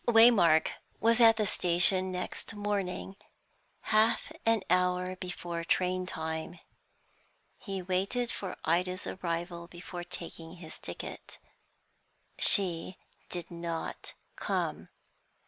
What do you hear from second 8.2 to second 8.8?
for